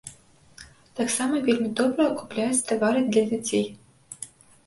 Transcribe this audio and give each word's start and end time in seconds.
Таксама 0.99 1.41
вельмі 1.49 1.69
добра 1.79 2.07
купляюць 2.21 2.65
тавары 2.71 3.01
для 3.11 3.23
дзяцей. 3.33 3.65